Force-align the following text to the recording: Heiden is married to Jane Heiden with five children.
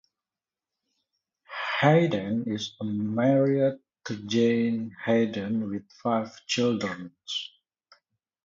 Heiden 1.79 2.47
is 2.51 2.73
married 2.83 3.77
to 4.05 4.17
Jane 4.25 4.95
Heiden 5.05 5.69
with 5.69 5.87
five 6.01 6.43
children. 6.47 7.13